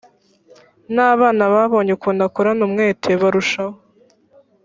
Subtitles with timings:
[0.93, 3.75] n abana babonye ukuntu akorana umwete barushaho